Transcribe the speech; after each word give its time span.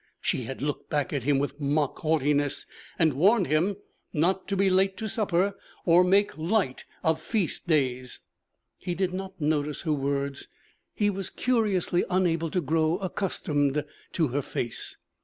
She 0.19 0.45
had 0.45 0.63
looked 0.63 0.89
back 0.89 1.13
at 1.13 1.21
him 1.25 1.37
with 1.37 1.61
mock 1.61 1.99
haughtiness 1.99 2.65
and 2.97 3.13
warned 3.13 3.45
him 3.45 3.77
not 4.11 4.47
to 4.47 4.57
be 4.57 4.67
late 4.67 4.97
to 4.97 5.07
supper, 5.07 5.53
or 5.85 6.03
make 6.03 6.35
light 6.35 6.85
of 7.03 7.21
feast 7.21 7.67
days. 7.67 8.19
He 8.79 8.95
did 8.95 9.13
not 9.13 9.39
notice 9.39 9.81
her 9.81 9.93
words; 9.93 10.47
he 10.95 11.11
was 11.11 11.29
curiously 11.29 12.03
unable 12.09 12.49
to 12.49 12.61
grow 12.61 12.97
accustomed 12.97 13.85
to 14.13 14.27
her 14.29 14.41
face. 14.41 14.97